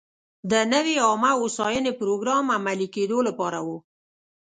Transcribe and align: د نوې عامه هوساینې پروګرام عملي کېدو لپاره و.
د 0.51 0.53
نوې 0.73 0.95
عامه 1.05 1.31
هوساینې 1.39 1.91
پروګرام 1.99 2.45
عملي 2.57 2.87
کېدو 2.95 3.17
لپاره 3.27 3.59
و. 3.65 3.67